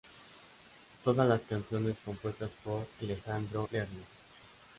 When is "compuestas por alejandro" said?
2.03-3.69